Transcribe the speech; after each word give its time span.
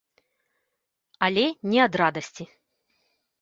Але 1.27 1.43
не 1.75 1.79
ад 1.85 1.93
радасці. 2.03 2.49